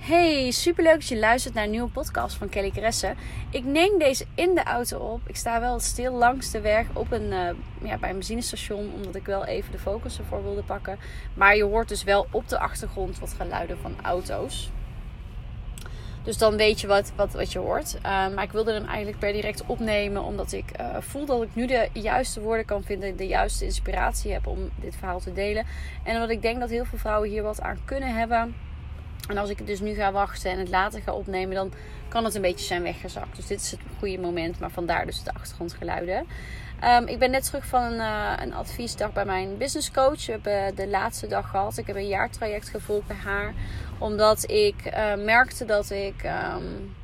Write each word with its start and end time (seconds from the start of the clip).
Hey, 0.00 0.50
superleuk 0.50 0.94
dat 0.94 1.08
je 1.08 1.18
luistert 1.18 1.54
naar 1.54 1.64
een 1.64 1.70
nieuwe 1.70 1.90
podcast 1.90 2.36
van 2.36 2.48
Kelly 2.48 2.70
Kresse. 2.70 3.14
Ik 3.50 3.64
neem 3.64 3.98
deze 3.98 4.24
in 4.34 4.54
de 4.54 4.62
auto 4.62 4.98
op. 4.98 5.20
Ik 5.26 5.36
sta 5.36 5.60
wel 5.60 5.80
stil 5.80 6.12
langs 6.12 6.50
de 6.50 6.60
weg 6.60 6.86
op 6.92 7.12
een, 7.12 7.32
uh, 7.32 7.48
ja, 7.82 7.98
bij 7.98 8.10
een 8.10 8.16
benzinestation, 8.16 8.92
omdat 8.94 9.14
ik 9.14 9.26
wel 9.26 9.44
even 9.44 9.72
de 9.72 9.78
focus 9.78 10.18
ervoor 10.18 10.42
wilde 10.42 10.62
pakken. 10.62 10.98
Maar 11.34 11.56
je 11.56 11.64
hoort 11.64 11.88
dus 11.88 12.04
wel 12.04 12.26
op 12.30 12.48
de 12.48 12.58
achtergrond 12.58 13.18
wat 13.18 13.32
geluiden 13.32 13.78
van 13.78 13.94
auto's. 14.02 14.70
Dus 16.22 16.38
dan 16.38 16.56
weet 16.56 16.80
je 16.80 16.86
wat, 16.86 17.12
wat, 17.16 17.32
wat 17.32 17.52
je 17.52 17.58
hoort. 17.58 17.94
Uh, 17.94 18.02
maar 18.02 18.42
ik 18.42 18.52
wilde 18.52 18.72
hem 18.72 18.86
eigenlijk 18.86 19.18
per 19.18 19.32
direct 19.32 19.66
opnemen, 19.66 20.22
omdat 20.22 20.52
ik 20.52 20.80
uh, 20.80 20.96
voel 21.00 21.24
dat 21.24 21.42
ik 21.42 21.54
nu 21.54 21.66
de 21.66 21.88
juiste 21.92 22.40
woorden 22.40 22.64
kan 22.64 22.82
vinden, 22.82 23.16
de 23.16 23.26
juiste 23.26 23.64
inspiratie 23.64 24.32
heb 24.32 24.46
om 24.46 24.70
dit 24.80 24.96
verhaal 24.96 25.20
te 25.20 25.32
delen. 25.32 25.66
En 26.02 26.14
omdat 26.14 26.30
ik 26.30 26.42
denk 26.42 26.60
dat 26.60 26.70
heel 26.70 26.84
veel 26.84 26.98
vrouwen 26.98 27.28
hier 27.28 27.42
wat 27.42 27.60
aan 27.60 27.78
kunnen 27.84 28.14
hebben. 28.14 28.54
En 29.30 29.38
als 29.38 29.50
ik 29.50 29.58
het 29.58 29.66
dus 29.66 29.80
nu 29.80 29.94
ga 29.94 30.12
wachten 30.12 30.50
en 30.50 30.58
het 30.58 30.68
later 30.68 31.02
ga 31.02 31.12
opnemen, 31.12 31.54
dan 31.54 31.72
kan 32.08 32.24
het 32.24 32.34
een 32.34 32.42
beetje 32.42 32.66
zijn 32.66 32.82
weggezakt. 32.82 33.36
Dus 33.36 33.46
dit 33.46 33.60
is 33.60 33.70
het 33.70 33.80
goede 33.98 34.18
moment, 34.18 34.58
maar 34.58 34.70
vandaar 34.70 35.06
dus 35.06 35.22
de 35.22 35.34
achtergrondgeluiden. 35.34 36.26
Um, 36.84 37.06
ik 37.06 37.18
ben 37.18 37.30
net 37.30 37.44
terug 37.44 37.66
van 37.66 37.82
een, 37.82 37.98
uh, 37.98 38.32
een 38.36 38.54
adviesdag 38.54 39.12
bij 39.12 39.24
mijn 39.24 39.56
business 39.56 39.90
coach. 39.90 40.26
We 40.26 40.32
hebben 40.32 40.74
de 40.74 40.88
laatste 40.88 41.26
dag 41.26 41.50
gehad. 41.50 41.78
Ik 41.78 41.86
heb 41.86 41.96
een 41.96 42.06
jaartraject 42.06 42.68
gevolgd 42.68 43.06
bij 43.06 43.16
haar. 43.16 43.54
Omdat 43.98 44.50
ik 44.50 44.74
uh, 44.86 45.14
merkte 45.24 45.64
dat 45.64 45.90
ik 45.90 46.24
um, 46.24 46.94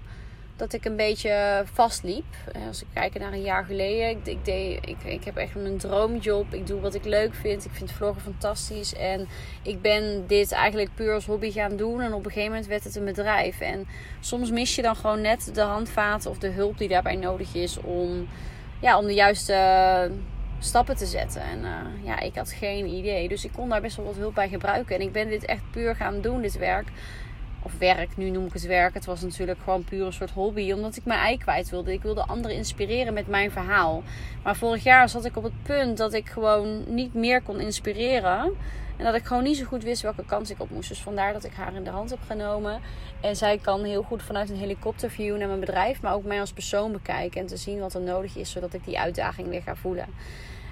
dat 0.56 0.72
ik 0.72 0.84
een 0.84 0.96
beetje 0.96 1.64
vastliep. 1.72 2.24
Als 2.66 2.82
ik 2.82 2.86
kijk 2.92 3.18
naar 3.18 3.32
een 3.32 3.42
jaar 3.42 3.64
geleden. 3.64 4.08
Ik, 4.08 4.26
ik, 4.26 4.44
deed, 4.44 4.88
ik, 4.88 5.04
ik 5.04 5.24
heb 5.24 5.36
echt 5.36 5.54
een 5.54 5.78
droomjob. 5.78 6.54
Ik 6.54 6.66
doe 6.66 6.80
wat 6.80 6.94
ik 6.94 7.04
leuk 7.04 7.34
vind. 7.34 7.64
Ik 7.64 7.70
vind 7.72 7.92
vloggen 7.92 8.22
fantastisch. 8.22 8.94
En 8.94 9.28
ik 9.62 9.80
ben 9.80 10.26
dit 10.26 10.52
eigenlijk 10.52 10.90
puur 10.94 11.14
als 11.14 11.26
hobby 11.26 11.50
gaan 11.50 11.76
doen. 11.76 12.00
En 12.00 12.12
op 12.12 12.24
een 12.24 12.30
gegeven 12.30 12.50
moment 12.50 12.66
werd 12.66 12.84
het 12.84 12.96
een 12.96 13.04
bedrijf. 13.04 13.60
En 13.60 13.86
soms 14.20 14.50
mis 14.50 14.74
je 14.74 14.82
dan 14.82 14.96
gewoon 14.96 15.20
net 15.20 15.50
de 15.54 15.60
handvaten 15.60 16.30
of 16.30 16.38
de 16.38 16.50
hulp 16.50 16.78
die 16.78 16.88
daarbij 16.88 17.16
nodig 17.16 17.54
is 17.54 17.78
om, 17.80 18.28
ja, 18.80 18.98
om 18.98 19.06
de 19.06 19.14
juiste 19.14 20.10
stappen 20.58 20.96
te 20.96 21.06
zetten. 21.06 21.42
En 21.42 21.58
uh, 21.58 22.04
ja, 22.04 22.20
ik 22.20 22.34
had 22.34 22.52
geen 22.52 22.86
idee. 22.86 23.28
Dus 23.28 23.44
ik 23.44 23.52
kon 23.52 23.68
daar 23.68 23.80
best 23.80 23.96
wel 23.96 24.06
wat 24.06 24.16
hulp 24.16 24.34
bij 24.34 24.48
gebruiken. 24.48 24.94
En 24.94 25.00
ik 25.00 25.12
ben 25.12 25.28
dit 25.28 25.44
echt 25.44 25.70
puur 25.70 25.96
gaan 25.96 26.20
doen, 26.20 26.40
dit 26.40 26.58
werk 26.58 26.88
of 27.66 27.78
werk, 27.78 28.16
nu 28.16 28.30
noem 28.30 28.46
ik 28.46 28.52
het 28.52 28.66
werk. 28.66 28.94
Het 28.94 29.04
was 29.04 29.20
natuurlijk 29.20 29.58
gewoon 29.64 29.84
puur 29.84 30.06
een 30.06 30.12
soort 30.12 30.30
hobby, 30.30 30.72
omdat 30.72 30.96
ik 30.96 31.04
mijn 31.04 31.20
ei 31.20 31.38
kwijt 31.38 31.70
wilde. 31.70 31.92
Ik 31.92 32.02
wilde 32.02 32.26
anderen 32.26 32.56
inspireren 32.56 33.14
met 33.14 33.26
mijn 33.26 33.50
verhaal. 33.50 34.02
Maar 34.42 34.56
vorig 34.56 34.82
jaar 34.82 35.08
zat 35.08 35.24
ik 35.24 35.36
op 35.36 35.42
het 35.42 35.62
punt 35.62 35.96
dat 35.96 36.12
ik 36.12 36.28
gewoon 36.28 36.94
niet 36.94 37.14
meer 37.14 37.42
kon 37.42 37.60
inspireren. 37.60 38.52
En 38.96 39.04
dat 39.04 39.14
ik 39.14 39.24
gewoon 39.24 39.42
niet 39.42 39.56
zo 39.56 39.64
goed 39.64 39.82
wist 39.82 40.02
welke 40.02 40.24
kant 40.24 40.50
ik 40.50 40.60
op 40.60 40.70
moest. 40.70 40.88
Dus 40.88 41.02
vandaar 41.02 41.32
dat 41.32 41.44
ik 41.44 41.52
haar 41.52 41.74
in 41.74 41.84
de 41.84 41.90
hand 41.90 42.10
heb 42.10 42.22
genomen. 42.26 42.80
En 43.20 43.36
zij 43.36 43.58
kan 43.58 43.84
heel 43.84 44.02
goed 44.02 44.22
vanuit 44.22 44.50
een 44.50 44.56
helikopterview 44.56 45.36
naar 45.36 45.48
mijn 45.48 45.60
bedrijf, 45.60 46.02
maar 46.02 46.14
ook 46.14 46.24
mij 46.24 46.40
als 46.40 46.52
persoon 46.52 46.92
bekijken. 46.92 47.40
En 47.40 47.46
te 47.46 47.56
zien 47.56 47.80
wat 47.80 47.94
er 47.94 48.00
nodig 48.00 48.36
is, 48.36 48.50
zodat 48.50 48.74
ik 48.74 48.84
die 48.84 48.98
uitdaging 48.98 49.48
weer 49.48 49.62
ga 49.62 49.74
voelen. 49.74 50.06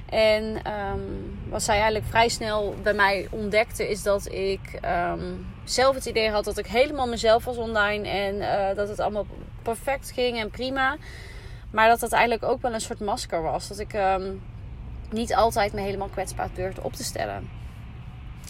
En 0.09 0.45
um, 0.45 1.39
wat 1.49 1.63
zij 1.63 1.75
eigenlijk 1.75 2.07
vrij 2.07 2.29
snel 2.29 2.75
bij 2.83 2.95
mij 2.95 3.27
ontdekte, 3.31 3.91
is 3.91 4.03
dat 4.03 4.33
ik 4.33 4.81
um, 5.11 5.47
zelf 5.65 5.95
het 5.95 6.07
idee 6.07 6.31
had 6.31 6.45
dat 6.45 6.59
ik 6.59 6.67
helemaal 6.67 7.09
mezelf 7.09 7.45
was 7.45 7.57
online. 7.57 8.09
En 8.09 8.35
uh, 8.35 8.77
dat 8.77 8.89
het 8.89 9.01
allemaal 9.01 9.27
perfect 9.63 10.11
ging 10.11 10.39
en 10.39 10.51
prima. 10.51 10.97
Maar 11.71 11.89
dat 11.89 12.01
dat 12.01 12.13
eigenlijk 12.13 12.43
ook 12.43 12.63
wel 12.63 12.73
een 12.73 12.81
soort 12.81 13.01
masker 13.01 13.43
was. 13.43 13.69
Dat 13.69 13.79
ik 13.79 13.93
um, 13.93 14.43
niet 15.11 15.35
altijd 15.35 15.73
me 15.73 15.81
helemaal 15.81 16.09
kwetsbaar 16.09 16.49
durfde 16.55 16.83
op 16.83 16.93
te 16.93 17.05
stellen. 17.05 17.49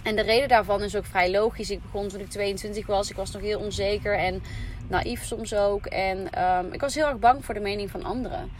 En 0.02 0.16
de 0.16 0.22
reden 0.22 0.48
daarvan 0.48 0.82
is 0.82 0.96
ook 0.96 1.06
vrij 1.06 1.30
logisch. 1.30 1.70
Ik 1.70 1.82
begon 1.82 2.08
toen 2.08 2.20
ik 2.20 2.30
22 2.30 2.86
was. 2.86 3.10
Ik 3.10 3.16
was 3.16 3.30
nog 3.30 3.42
heel 3.42 3.60
onzeker 3.60 4.18
en 4.18 4.42
naïef 4.88 5.24
soms 5.24 5.54
ook. 5.54 5.86
En 5.86 6.28
ik 6.72 6.80
was 6.80 6.94
heel 6.94 7.06
erg 7.06 7.18
bang 7.18 7.44
voor 7.44 7.54
de 7.54 7.60
mening 7.60 7.90
van 7.90 8.04
anderen. 8.04 8.50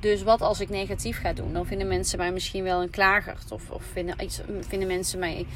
Dus 0.00 0.22
wat 0.22 0.40
als 0.40 0.60
ik 0.60 0.68
negatief 0.68 1.20
ga 1.20 1.32
doen? 1.32 1.52
Dan 1.52 1.66
vinden 1.66 1.88
mensen 1.88 2.18
mij 2.18 2.32
misschien 2.32 2.64
wel 2.64 2.82
een 2.82 2.90
klagert. 2.90 3.52
Of, 3.52 3.70
of 3.70 3.82
vinden, 3.92 4.16
vinden 4.60 4.88
mensen 4.88 5.18
mij 5.18 5.46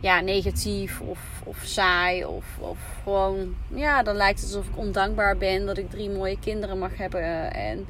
ja, 0.00 0.20
negatief 0.20 1.00
of, 1.00 1.42
of 1.44 1.62
saai. 1.64 2.24
Of, 2.24 2.44
of 2.58 2.78
gewoon, 3.02 3.54
ja, 3.74 4.02
dan 4.02 4.16
lijkt 4.16 4.40
het 4.40 4.48
alsof 4.48 4.68
ik 4.68 4.76
ondankbaar 4.76 5.36
ben 5.36 5.66
dat 5.66 5.78
ik 5.78 5.90
drie 5.90 6.10
mooie 6.10 6.38
kinderen 6.38 6.78
mag 6.78 6.96
hebben. 6.96 7.54
En 7.54 7.86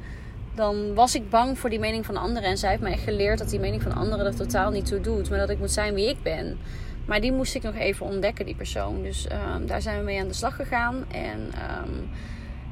dan 0.55 0.93
was 0.93 1.15
ik 1.15 1.29
bang 1.29 1.59
voor 1.59 1.69
die 1.69 1.79
mening 1.79 2.05
van 2.05 2.17
anderen. 2.17 2.49
En 2.49 2.57
zij 2.57 2.69
heeft 2.69 2.81
mij 2.81 2.91
echt 2.91 3.03
geleerd 3.03 3.37
dat 3.37 3.49
die 3.49 3.59
mening 3.59 3.81
van 3.81 3.93
anderen 3.93 4.25
er 4.25 4.35
totaal 4.35 4.71
niet 4.71 4.85
toe 4.85 5.01
doet. 5.01 5.29
Maar 5.29 5.39
dat 5.39 5.49
ik 5.49 5.59
moet 5.59 5.71
zijn 5.71 5.93
wie 5.93 6.09
ik 6.09 6.23
ben. 6.23 6.59
Maar 7.05 7.21
die 7.21 7.31
moest 7.31 7.55
ik 7.55 7.63
nog 7.63 7.75
even 7.75 8.05
ontdekken, 8.05 8.45
die 8.45 8.55
persoon. 8.55 9.03
Dus 9.03 9.27
um, 9.55 9.67
daar 9.67 9.81
zijn 9.81 9.97
we 9.97 10.03
mee 10.03 10.19
aan 10.19 10.27
de 10.27 10.33
slag 10.33 10.55
gegaan. 10.55 11.05
En 11.11 11.39
um, 11.39 12.09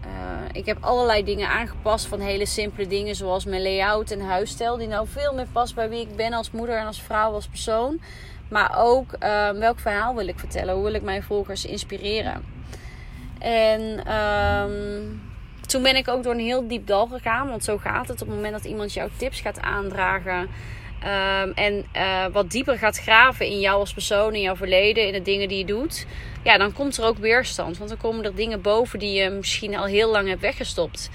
uh, 0.05 0.09
ik 0.51 0.65
heb 0.65 0.77
allerlei 0.81 1.23
dingen 1.23 1.49
aangepast. 1.49 2.05
Van 2.05 2.19
hele 2.19 2.45
simpele 2.45 2.87
dingen 2.87 3.15
zoals 3.15 3.45
mijn 3.45 3.61
layout 3.61 4.11
en 4.11 4.21
huisstijl. 4.21 4.77
Die 4.77 4.87
nou 4.87 5.07
veel 5.07 5.33
meer 5.33 5.47
past 5.51 5.75
bij 5.75 5.89
wie 5.89 6.01
ik 6.01 6.15
ben 6.15 6.33
als 6.33 6.51
moeder 6.51 6.77
en 6.77 6.85
als 6.85 7.01
vrouw, 7.01 7.31
als 7.31 7.47
persoon. 7.47 8.01
Maar 8.49 8.75
ook 8.77 9.15
uh, 9.19 9.49
welk 9.49 9.79
verhaal 9.79 10.15
wil 10.15 10.27
ik 10.27 10.39
vertellen? 10.39 10.73
Hoe 10.73 10.83
wil 10.83 10.93
ik 10.93 11.01
mijn 11.01 11.23
volgers 11.23 11.65
inspireren? 11.65 12.43
En 13.39 14.13
um, 14.15 15.21
toen 15.61 15.83
ben 15.83 15.95
ik 15.95 16.07
ook 16.07 16.23
door 16.23 16.33
een 16.33 16.39
heel 16.39 16.67
diep 16.67 16.87
dal 16.87 17.07
gegaan. 17.07 17.49
Want 17.49 17.63
zo 17.63 17.77
gaat 17.77 18.07
het 18.07 18.21
op 18.21 18.27
het 18.27 18.35
moment 18.35 18.53
dat 18.53 18.65
iemand 18.65 18.93
jouw 18.93 19.09
tips 19.17 19.41
gaat 19.41 19.59
aandragen. 19.59 20.49
Um, 21.03 21.51
en 21.53 21.85
uh, 21.95 22.25
wat 22.31 22.51
dieper 22.51 22.77
gaat 22.77 22.97
graven 22.97 23.45
in 23.45 23.59
jou 23.59 23.79
als 23.79 23.93
persoon, 23.93 24.35
in 24.35 24.41
jouw 24.41 24.55
verleden, 24.55 25.07
in 25.07 25.13
de 25.13 25.21
dingen 25.21 25.47
die 25.47 25.57
je 25.57 25.65
doet. 25.65 26.05
Ja, 26.43 26.57
dan 26.57 26.73
komt 26.73 26.97
er 26.97 27.05
ook 27.05 27.17
weerstand. 27.17 27.77
Want 27.77 27.89
dan 27.89 27.99
komen 27.99 28.25
er 28.25 28.35
dingen 28.35 28.61
boven 28.61 28.99
die 28.99 29.13
je 29.21 29.29
misschien 29.29 29.75
al 29.75 29.85
heel 29.85 30.11
lang 30.11 30.27
hebt 30.27 30.41
weggestopt. 30.41 31.09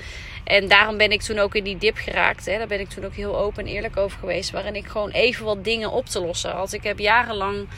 En 0.44 0.68
daarom 0.68 0.96
ben 0.96 1.12
ik 1.12 1.22
toen 1.22 1.38
ook 1.38 1.54
in 1.54 1.64
die 1.64 1.78
dip 1.78 1.96
geraakt. 1.96 2.46
Hè. 2.46 2.58
Daar 2.58 2.66
ben 2.66 2.80
ik 2.80 2.88
toen 2.88 3.04
ook 3.04 3.14
heel 3.14 3.38
open 3.38 3.66
en 3.66 3.72
eerlijk 3.72 3.96
over 3.96 4.18
geweest. 4.18 4.50
Waarin 4.50 4.76
ik 4.76 4.86
gewoon 4.86 5.10
even 5.10 5.44
wat 5.44 5.64
dingen 5.64 5.90
op 5.90 6.06
te 6.06 6.20
lossen 6.20 6.50
had. 6.50 6.72
Ik 6.72 6.82
heb 6.82 6.98
jarenlang. 6.98 7.68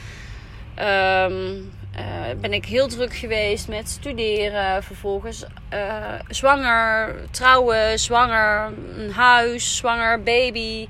Um, 0.79 1.71
uh, 1.95 2.39
ben 2.41 2.53
ik 2.53 2.65
heel 2.65 2.87
druk 2.87 3.15
geweest 3.15 3.67
met 3.67 3.89
studeren. 3.89 4.83
Vervolgens 4.83 5.45
uh, 5.73 6.13
zwanger, 6.27 7.15
trouwen, 7.31 7.99
zwanger, 7.99 8.73
een 8.97 9.11
huis, 9.11 9.77
zwanger, 9.77 10.23
baby. 10.23 10.87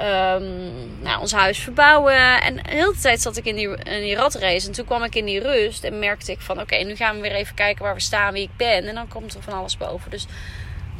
Um, 0.00 1.02
nou, 1.02 1.20
ons 1.20 1.32
huis 1.32 1.58
verbouwen. 1.58 2.42
En 2.42 2.54
de 2.54 2.62
hele 2.64 2.94
tijd 3.00 3.20
zat 3.20 3.36
ik 3.36 3.44
in 3.44 3.56
die, 3.56 3.68
in 3.68 4.00
die 4.00 4.14
ratrace. 4.14 4.66
En 4.66 4.72
toen 4.72 4.84
kwam 4.84 5.02
ik 5.02 5.14
in 5.14 5.24
die 5.24 5.40
rust 5.40 5.84
en 5.84 5.98
merkte 5.98 6.32
ik 6.32 6.40
van... 6.40 6.60
Oké, 6.60 6.76
nu 6.76 6.96
gaan 6.96 7.14
we 7.16 7.22
weer 7.22 7.32
even 7.32 7.54
kijken 7.54 7.84
waar 7.84 7.94
we 7.94 8.00
staan, 8.00 8.32
wie 8.32 8.42
ik 8.42 8.56
ben. 8.56 8.86
En 8.86 8.94
dan 8.94 9.08
komt 9.08 9.34
er 9.34 9.42
van 9.42 9.52
alles 9.52 9.76
boven. 9.76 10.10
Dus 10.10 10.26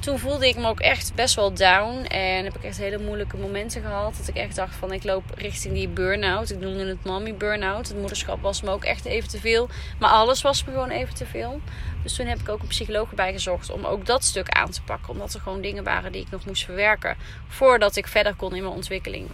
toen 0.01 0.19
voelde 0.19 0.49
ik 0.49 0.57
me 0.57 0.69
ook 0.69 0.81
echt 0.81 1.15
best 1.15 1.35
wel 1.35 1.55
down. 1.55 2.05
En 2.05 2.45
heb 2.45 2.57
ik 2.57 2.65
echt 2.65 2.77
hele 2.77 2.99
moeilijke 2.99 3.37
momenten 3.37 3.83
gehad. 3.83 4.17
Dat 4.17 4.29
ik 4.29 4.37
echt 4.37 4.57
dacht 4.57 4.75
van 4.75 4.93
ik 4.93 5.05
loop 5.05 5.25
richting 5.35 5.75
die 5.75 5.89
burn-out. 5.89 6.51
Ik 6.51 6.61
noemde 6.61 6.87
het 6.87 7.05
mommy 7.05 7.35
burn-out. 7.35 7.89
Het 7.89 7.97
moederschap 7.97 8.43
was 8.43 8.63
me 8.63 8.71
ook 8.71 8.85
echt 8.85 9.05
even 9.05 9.29
te 9.29 9.41
veel. 9.41 9.69
Maar 9.99 10.11
alles 10.11 10.43
was 10.43 10.65
me 10.65 10.73
gewoon 10.73 10.91
even 10.91 11.15
te 11.15 11.27
veel. 11.27 11.61
Dus 12.03 12.15
toen 12.15 12.27
heb 12.27 12.39
ik 12.39 12.49
ook 12.49 12.61
een 12.61 12.67
psycholoog 12.67 13.11
erbij 13.11 13.33
gezocht 13.33 13.71
om 13.71 13.85
ook 13.85 14.07
dat 14.07 14.25
stuk 14.25 14.49
aan 14.49 14.71
te 14.71 14.83
pakken. 14.83 15.13
Omdat 15.13 15.35
er 15.35 15.41
gewoon 15.41 15.61
dingen 15.61 15.85
waren 15.85 16.13
die 16.13 16.23
ik 16.23 16.31
nog 16.31 16.47
moest 16.47 16.65
verwerken. 16.65 17.17
Voordat 17.49 17.97
ik 17.97 18.07
verder 18.07 18.35
kon 18.35 18.55
in 18.55 18.63
mijn 18.63 18.75
ontwikkeling. 18.75 19.29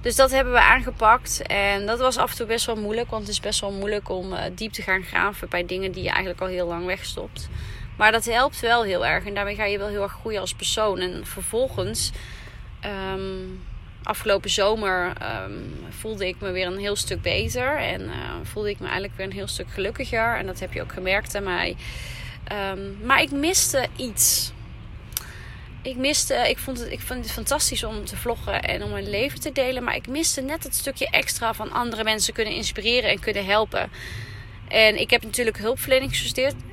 Dus 0.00 0.16
dat 0.16 0.30
hebben 0.30 0.52
we 0.52 0.60
aangepakt. 0.60 1.42
En 1.42 1.86
dat 1.86 1.98
was 1.98 2.16
af 2.16 2.30
en 2.30 2.36
toe 2.36 2.46
best 2.46 2.66
wel 2.66 2.76
moeilijk. 2.76 3.10
Want 3.10 3.22
het 3.22 3.30
is 3.30 3.40
best 3.40 3.60
wel 3.60 3.72
moeilijk 3.72 4.08
om 4.08 4.32
uh, 4.32 4.40
diep 4.52 4.72
te 4.72 4.82
gaan 4.82 5.02
graven 5.02 5.48
bij 5.48 5.66
dingen 5.66 5.92
die 5.92 6.02
je 6.02 6.08
eigenlijk 6.08 6.40
al 6.40 6.46
heel 6.46 6.66
lang 6.66 6.86
wegstopt. 6.86 7.48
Maar 7.96 8.12
dat 8.12 8.24
helpt 8.24 8.60
wel 8.60 8.82
heel 8.82 9.06
erg. 9.06 9.24
En 9.24 9.34
daarmee 9.34 9.54
ga 9.54 9.64
je 9.64 9.78
wel 9.78 9.88
heel 9.88 10.02
erg 10.02 10.12
groeien 10.12 10.40
als 10.40 10.54
persoon. 10.54 10.98
En 10.98 11.26
vervolgens, 11.26 12.12
um, 13.12 13.64
afgelopen 14.02 14.50
zomer, 14.50 15.12
um, 15.44 15.84
voelde 15.88 16.26
ik 16.26 16.36
me 16.40 16.50
weer 16.50 16.66
een 16.66 16.78
heel 16.78 16.96
stuk 16.96 17.22
beter. 17.22 17.76
En 17.76 18.00
uh, 18.00 18.14
voelde 18.42 18.70
ik 18.70 18.78
me 18.78 18.84
eigenlijk 18.84 19.16
weer 19.16 19.26
een 19.26 19.32
heel 19.32 19.48
stuk 19.48 19.70
gelukkiger. 19.70 20.36
En 20.36 20.46
dat 20.46 20.60
heb 20.60 20.72
je 20.72 20.82
ook 20.82 20.92
gemerkt 20.92 21.34
aan 21.34 21.44
mij. 21.44 21.76
Um, 22.72 22.98
maar 23.02 23.22
ik 23.22 23.30
miste 23.30 23.86
iets. 23.96 24.52
Ik 25.82 25.96
miste, 25.96 26.34
ik 26.34 26.58
vond, 26.58 26.78
het, 26.78 26.92
ik 26.92 27.00
vond 27.00 27.24
het 27.24 27.32
fantastisch 27.32 27.84
om 27.84 28.04
te 28.04 28.16
vloggen 28.16 28.62
en 28.62 28.82
om 28.82 28.90
mijn 28.90 29.10
leven 29.10 29.40
te 29.40 29.52
delen. 29.52 29.84
Maar 29.84 29.94
ik 29.94 30.08
miste 30.08 30.40
net 30.40 30.64
het 30.64 30.74
stukje 30.74 31.10
extra 31.10 31.54
van 31.54 31.72
andere 31.72 32.04
mensen 32.04 32.34
kunnen 32.34 32.54
inspireren 32.54 33.10
en 33.10 33.20
kunnen 33.20 33.44
helpen. 33.44 33.90
En 34.68 35.00
ik 35.00 35.10
heb 35.10 35.22
natuurlijk 35.22 35.58
hulpverlening 35.58 36.16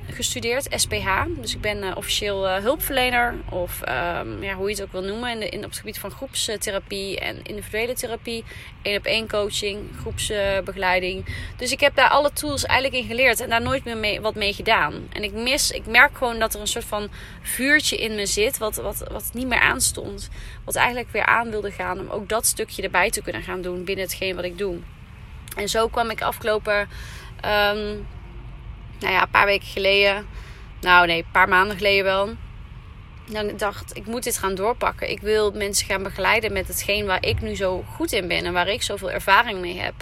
gestudeerd, 0.08 0.66
SPH. 0.70 1.22
Dus 1.40 1.54
ik 1.54 1.60
ben 1.60 1.82
uh, 1.82 1.96
officieel 1.96 2.46
uh, 2.46 2.56
hulpverlener, 2.56 3.34
of 3.50 3.80
um, 3.80 4.42
ja, 4.42 4.54
hoe 4.54 4.68
je 4.68 4.74
het 4.74 4.82
ook 4.82 4.92
wil 4.92 5.02
noemen, 5.02 5.50
in 5.50 5.58
op 5.58 5.70
het 5.70 5.78
gebied 5.78 5.98
van 5.98 6.10
groepstherapie 6.10 7.20
en 7.20 7.42
individuele 7.42 7.92
therapie, 7.92 8.44
één 8.82 8.98
op 8.98 9.04
één 9.04 9.28
coaching, 9.28 9.78
groepsbegeleiding. 10.00 11.24
dus 11.56 11.72
ik 11.72 11.80
heb 11.80 11.94
daar 11.94 12.08
alle 12.08 12.32
tools 12.32 12.64
eigenlijk 12.64 13.02
in 13.02 13.08
geleerd 13.08 13.40
en 13.40 13.48
daar 13.48 13.62
nooit 13.62 13.84
meer 13.84 13.96
mee, 13.96 14.20
wat 14.20 14.34
mee 14.34 14.52
gedaan. 14.52 15.08
En 15.12 15.22
ik 15.22 15.32
mis, 15.32 15.70
ik 15.70 15.86
merk 15.86 16.16
gewoon 16.16 16.38
dat 16.38 16.54
er 16.54 16.60
een 16.60 16.66
soort 16.66 16.84
van 16.84 17.08
vuurtje 17.42 17.96
in 17.96 18.14
me 18.14 18.26
zit, 18.26 18.58
wat, 18.58 18.76
wat, 18.76 19.04
wat 19.10 19.30
niet 19.32 19.46
meer 19.46 19.60
aanstond. 19.60 20.28
Wat 20.64 20.74
eigenlijk 20.74 21.10
weer 21.10 21.26
aan 21.26 21.50
wilde 21.50 21.70
gaan 21.70 22.00
om 22.00 22.08
ook 22.08 22.28
dat 22.28 22.46
stukje 22.46 22.82
erbij 22.82 23.10
te 23.10 23.22
kunnen 23.22 23.42
gaan 23.42 23.62
doen 23.62 23.84
binnen 23.84 24.04
hetgeen 24.04 24.36
wat 24.36 24.44
ik 24.44 24.58
doe. 24.58 24.76
En 25.56 25.68
zo 25.68 25.88
kwam 25.88 26.10
ik 26.10 26.22
afgelopen 26.22 26.88
Um, 27.44 28.06
nou 28.98 29.12
ja, 29.12 29.22
een 29.22 29.30
paar 29.30 29.46
weken 29.46 29.68
geleden. 29.68 30.26
Nou 30.80 31.06
nee, 31.06 31.18
een 31.18 31.30
paar 31.32 31.48
maanden 31.48 31.76
geleden 31.76 32.04
wel. 32.04 32.34
Dan 33.26 33.56
dacht 33.56 33.96
ik 33.96 34.06
moet 34.06 34.24
dit 34.24 34.38
gaan 34.38 34.54
doorpakken. 34.54 35.10
Ik 35.10 35.20
wil 35.20 35.50
mensen 35.50 35.86
gaan 35.86 36.02
begeleiden 36.02 36.52
met 36.52 36.68
hetgeen 36.68 37.06
waar 37.06 37.24
ik 37.24 37.40
nu 37.40 37.56
zo 37.56 37.84
goed 37.94 38.12
in 38.12 38.28
ben 38.28 38.44
en 38.44 38.52
waar 38.52 38.68
ik 38.68 38.82
zoveel 38.82 39.10
ervaring 39.10 39.60
mee 39.60 39.78
heb. 39.78 39.94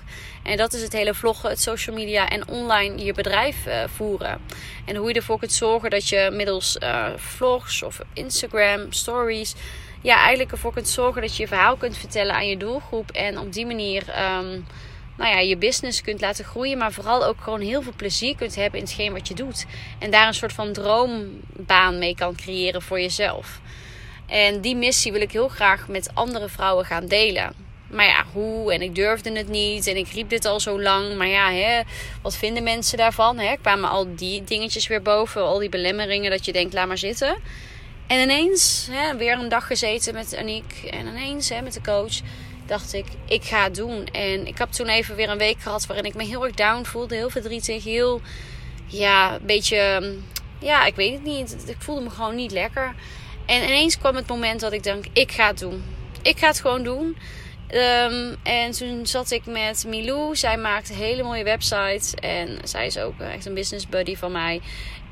En 0.43 0.57
dat 0.57 0.73
is 0.73 0.83
het 0.83 0.93
hele 0.93 1.15
vloggen, 1.15 1.51
het 1.51 1.61
social 1.61 1.97
media 1.97 2.29
en 2.29 2.49
online 2.49 3.05
je 3.05 3.13
bedrijf 3.13 3.67
uh, 3.67 3.85
voeren. 3.95 4.41
En 4.85 4.97
hoe 4.97 5.09
je 5.09 5.15
ervoor 5.15 5.39
kunt 5.39 5.53
zorgen 5.53 5.91
dat 5.91 6.09
je 6.09 6.31
middels 6.33 6.77
uh, 6.83 7.07
vlogs 7.17 7.83
of 7.83 8.01
Instagram 8.13 8.93
stories 8.93 9.55
ja, 10.03 10.17
eigenlijk 10.17 10.51
ervoor 10.51 10.73
kunt 10.73 10.89
zorgen 10.89 11.23
dat 11.23 11.37
je 11.37 11.43
je 11.43 11.49
verhaal 11.49 11.77
kunt 11.77 11.97
vertellen 11.97 12.35
aan 12.35 12.49
je 12.49 12.57
doelgroep. 12.57 13.11
En 13.11 13.39
op 13.39 13.53
die 13.53 13.67
manier 13.67 14.05
um, 14.39 14.67
nou 15.23 15.35
ja, 15.35 15.41
je 15.41 15.57
business 15.57 16.03
kunt 16.03 16.21
laten 16.21 16.45
groeien. 16.45 16.79
Maar 16.79 16.93
vooral 16.93 17.25
ook 17.25 17.41
gewoon 17.41 17.61
heel 17.61 17.83
veel 17.83 17.93
plezier 17.97 18.37
kunt 18.37 18.55
hebben 18.55 18.79
in 18.79 18.85
hetgeen 18.85 19.13
wat 19.13 19.29
je 19.29 19.35
doet. 19.35 19.67
En 19.99 20.11
daar 20.11 20.27
een 20.27 20.35
soort 20.35 20.53
van 20.53 20.73
droombaan 20.73 21.99
mee 21.99 22.15
kan 22.15 22.35
creëren 22.35 22.83
voor 22.83 23.01
jezelf. 23.01 23.61
En 24.27 24.61
die 24.61 24.77
missie 24.77 25.13
wil 25.13 25.21
ik 25.21 25.33
heel 25.33 25.49
graag 25.49 25.89
met 25.89 26.11
andere 26.15 26.49
vrouwen 26.49 26.85
gaan 26.85 27.07
delen. 27.07 27.55
Maar 27.91 28.07
ja, 28.07 28.25
hoe? 28.33 28.73
En 28.73 28.83
ik 28.83 28.95
durfde 28.95 29.33
het 29.33 29.49
niet. 29.49 29.87
En 29.87 29.97
ik 29.97 30.09
riep 30.09 30.29
dit 30.29 30.45
al 30.45 30.61
zo 30.61 30.83
lang. 30.83 31.17
Maar 31.17 31.27
ja, 31.27 31.51
hè, 31.51 31.81
wat 32.23 32.37
vinden 32.37 32.63
mensen 32.63 32.99
daarvan? 32.99 33.39
Hè? 33.39 33.55
Kwamen 33.57 33.91
al 33.91 34.15
die 34.17 34.45
dingetjes 34.45 34.87
weer 34.87 35.03
boven. 35.03 35.43
Al 35.43 35.59
die 35.59 35.69
belemmeringen 35.69 36.31
dat 36.31 36.45
je 36.45 36.53
denkt, 36.53 36.75
laat 36.75 36.87
maar 36.87 36.99
zitten. 36.99 37.37
En 38.07 38.21
ineens, 38.21 38.89
hè, 38.91 39.17
weer 39.17 39.39
een 39.39 39.49
dag 39.49 39.67
gezeten 39.67 40.15
met 40.15 40.37
Aniek. 40.37 40.89
En 40.91 41.07
ineens 41.07 41.49
hè, 41.49 41.63
met 41.63 41.73
de 41.73 41.81
coach 41.81 42.21
dacht 42.67 42.93
ik, 42.93 43.07
ik 43.27 43.45
ga 43.45 43.63
het 43.63 43.75
doen. 43.75 44.07
En 44.07 44.47
ik 44.47 44.59
heb 44.59 44.71
toen 44.71 44.89
even 44.89 45.17
weer 45.17 45.29
een 45.29 45.39
week 45.39 45.61
gehad 45.61 45.87
waarin 45.87 46.05
ik 46.05 46.15
me 46.15 46.25
heel 46.25 46.45
erg 46.45 46.55
down 46.55 46.85
voelde. 46.85 47.15
Heel 47.15 47.31
verdrietig, 47.31 47.85
heel, 47.85 48.21
ja, 48.87 49.35
een 49.35 49.47
beetje, 49.47 49.99
mm, 50.01 50.25
ja, 50.59 50.85
ik 50.85 50.95
weet 50.95 51.13
het 51.13 51.25
niet. 51.25 51.57
Ik 51.67 51.77
voelde 51.79 52.03
me 52.03 52.11
gewoon 52.11 52.35
niet 52.35 52.53
lekker. 52.53 52.95
En 53.47 53.63
ineens 53.63 53.99
kwam 53.99 54.17
het 54.17 54.29
moment 54.29 54.61
dat 54.61 54.73
ik 54.73 54.83
dacht, 54.83 55.09
ik 55.13 55.33
ga 55.33 55.47
het 55.47 55.59
doen. 55.59 55.85
Ik 56.23 56.39
ga 56.39 56.47
het 56.47 56.61
gewoon 56.61 56.83
doen. 56.83 57.17
Um, 57.75 58.37
en 58.43 58.71
toen 58.71 59.07
zat 59.07 59.31
ik 59.31 59.47
met 59.47 59.85
Milou. 59.87 60.37
Zij 60.37 60.57
maakt 60.57 60.89
hele 60.89 61.23
mooie 61.23 61.45
websites. 61.45 62.15
En 62.15 62.59
zij 62.65 62.87
is 62.87 62.99
ook 62.99 63.21
echt 63.21 63.47
een 63.47 63.55
business 63.55 63.89
buddy 63.89 64.17
van 64.17 64.33
mij. 64.33 64.61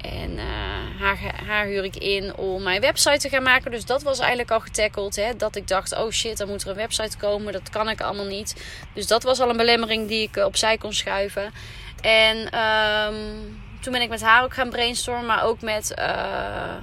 En 0.01 0.31
uh, 0.31 1.01
haar, 1.01 1.19
haar 1.47 1.67
huur 1.67 1.85
ik 1.85 1.97
in 1.97 2.37
om 2.37 2.63
mijn 2.63 2.81
website 2.81 3.19
te 3.19 3.29
gaan 3.29 3.43
maken. 3.43 3.71
Dus 3.71 3.85
dat 3.85 4.03
was 4.03 4.19
eigenlijk 4.19 4.51
al 4.51 4.61
getackled. 4.61 5.17
Hè? 5.17 5.37
Dat 5.37 5.57
ik 5.57 5.69
dacht, 5.69 5.97
oh 5.97 6.11
shit, 6.11 6.37
dan 6.39 6.49
moet 6.49 6.63
er 6.63 6.69
een 6.69 6.75
website 6.77 7.17
komen. 7.17 7.53
Dat 7.53 7.71
kan 7.71 7.89
ik 7.89 8.01
allemaal 8.01 8.27
niet. 8.27 8.65
Dus 8.95 9.07
dat 9.07 9.23
was 9.23 9.41
al 9.41 9.51
een 9.51 9.57
belemmering 9.57 10.09
die 10.09 10.29
ik 10.29 10.37
opzij 10.37 10.79
kon 10.79 10.93
schuiven. 10.93 11.53
En 12.01 12.37
um, 12.37 13.61
toen 13.81 13.93
ben 13.93 14.03
ik 14.03 14.09
met 14.09 14.23
haar 14.23 14.43
ook 14.43 14.55
gaan 14.55 14.71
brainstormen. 14.71 15.27
Maar 15.27 15.45
ook 15.45 15.61
met... 15.61 15.95
Eh, 15.95 16.77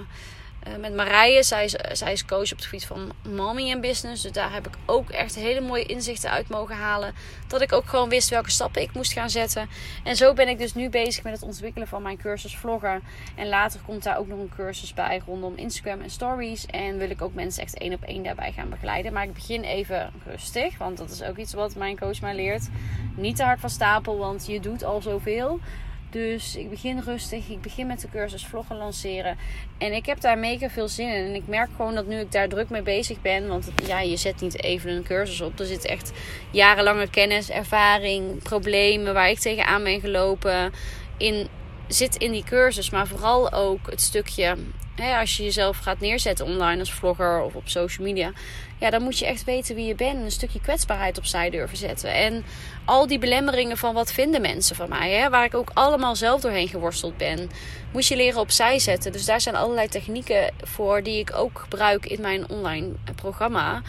met 0.80 0.96
Marije. 0.96 1.44
Zij 1.44 1.64
is, 1.64 1.76
zij 1.92 2.12
is 2.12 2.26
coach 2.26 2.52
op 2.52 2.58
het 2.58 2.66
gebied 2.66 2.86
van 2.86 3.12
mommy 3.30 3.72
en 3.72 3.82
business. 3.82 4.22
Dus 4.22 4.32
daar 4.32 4.54
heb 4.54 4.68
ik 4.68 4.74
ook 4.86 5.10
echt 5.10 5.36
hele 5.36 5.62
mooie 5.62 5.86
inzichten 5.86 6.30
uit 6.30 6.50
mogen 6.50 6.76
halen. 6.76 7.14
Dat 7.48 7.62
ik 7.62 7.74
ook 7.74 7.86
gewoon 7.86 8.10
wist 8.10 8.30
welke 8.30 8.52
stappen 8.52 8.82
ik 8.82 8.94
moest 8.94 9.14
gaan 9.14 9.30
zetten. 9.30 9.70
En 10.04 10.16
zo 10.16 10.34
ben 10.34 10.48
ik 10.48 10.58
dus 10.58 10.74
nu 10.74 10.90
bezig 10.90 11.24
met 11.24 11.34
het 11.34 11.42
ontwikkelen 11.42 11.88
van 11.88 12.02
mijn 12.02 12.18
cursus 12.18 12.58
vlogger. 12.58 13.02
En 13.36 13.48
later 13.48 13.80
komt 13.86 14.04
daar 14.04 14.18
ook 14.18 14.28
nog 14.28 14.40
een 14.40 14.52
cursus 14.56 14.94
bij 14.94 15.22
rondom 15.26 15.56
Instagram 15.56 16.02
en 16.02 16.10
stories. 16.10 16.66
En 16.66 16.98
wil 16.98 17.10
ik 17.10 17.22
ook 17.22 17.34
mensen 17.34 17.64
echt 17.64 17.78
één 17.78 17.94
op 17.94 18.04
één 18.04 18.24
daarbij 18.24 18.52
gaan 18.52 18.70
begeleiden. 18.70 19.14
Maar 19.14 19.24
ik 19.24 19.34
begin 19.34 19.64
even 19.64 20.12
rustig. 20.26 20.78
Want 20.78 20.98
dat 20.98 21.10
is 21.10 21.24
ook 21.24 21.38
iets 21.38 21.54
wat 21.54 21.76
mijn 21.76 22.00
coach 22.00 22.22
mij 22.22 22.36
leert. 22.36 22.70
Niet 23.16 23.36
te 23.36 23.44
hard 23.44 23.60
van 23.60 23.70
stapel, 23.70 24.18
want 24.18 24.46
je 24.48 24.60
doet 24.60 24.84
al 24.84 25.02
zoveel. 25.02 25.60
Dus 26.10 26.56
ik 26.56 26.70
begin 26.70 27.00
rustig. 27.00 27.50
Ik 27.50 27.62
begin 27.62 27.88
met 27.88 28.02
de 28.02 28.10
cursus 28.10 28.46
vloggen 28.46 28.78
lanceren. 28.78 29.38
En 29.78 29.94
ik 29.94 30.06
heb 30.06 30.22
daar 30.22 30.38
mega 30.38 30.70
veel 30.70 30.88
zin 30.88 31.08
in. 31.08 31.26
En 31.26 31.36
ik 31.36 31.48
merk 31.48 31.70
gewoon 31.76 31.96
dat 31.96 32.08
nu 32.08 32.20
ik 32.20 32.32
daar 32.32 32.48
druk 32.48 32.70
mee 32.70 32.82
bezig 32.82 33.22
ben. 33.22 33.48
Want 33.48 33.72
ja, 33.86 34.00
je 34.00 34.18
zet 34.18 34.42
niet 34.42 34.64
even 34.64 34.92
een 34.92 35.04
cursus 35.04 35.42
op. 35.42 35.60
Er 35.60 35.66
zit 35.66 35.86
echt 35.86 36.12
jarenlange 36.52 37.10
kennis, 37.10 37.50
ervaring, 37.50 38.44
problemen 38.44 39.14
waar 39.14 39.30
ik 39.30 39.40
tegenaan 39.40 39.84
ben 39.84 40.00
gelopen. 40.00 40.74
In, 41.18 41.48
zit 41.88 42.16
in 42.16 42.32
die 42.32 42.44
cursus. 42.44 42.90
Maar 42.90 43.08
vooral 43.08 43.52
ook 43.52 43.90
het 43.90 44.02
stukje. 44.02 44.56
Hè, 44.96 45.20
als 45.20 45.38
je 45.38 45.44
jezelf 45.44 45.78
gaat 45.78 46.00
neerzetten 46.00 46.46
online 46.46 46.80
als 46.80 46.94
vlogger 46.94 47.42
of 47.42 47.56
op 47.56 47.70
social 47.70 48.08
media 48.08 48.32
ja, 48.80 48.90
dan 48.90 49.02
moet 49.02 49.20
je 49.20 49.26
echt 49.26 49.44
weten 49.44 49.76
wie 49.76 49.86
je 49.86 49.96
bent. 49.96 50.24
Een 50.24 50.32
stukje 50.32 50.62
kwetsbaarheid 50.62 51.18
opzij 51.18 51.50
durven 51.50 51.78
zetten. 51.78 52.14
En 52.14 52.46
al 52.86 53.08
die 53.08 53.20
belemmeringen 53.20 53.78
van 53.78 53.94
wat 53.94 54.12
vinden 54.12 54.42
mensen 54.42 54.76
van 54.76 54.90
mij, 54.90 55.12
hè, 55.12 55.30
waar 55.30 55.46
ik 55.46 55.56
ook 55.56 55.72
allemaal 55.74 56.16
zelf 56.16 56.42
doorheen 56.42 56.68
geworsteld 56.68 57.18
ben, 57.18 57.50
moet 57.92 58.08
je 58.08 58.16
leren 58.16 58.40
opzij 58.40 58.80
zetten. 58.80 59.12
Dus 59.12 59.26
daar 59.26 59.42
zijn 59.42 59.56
allerlei 59.56 59.88
technieken 59.88 60.54
voor 60.64 61.04
die 61.04 61.20
ik 61.20 61.36
ook 61.36 61.60
gebruik 61.60 62.06
in 62.06 62.22
mijn 62.22 62.50
online 62.50 62.88
programma. 63.16 63.82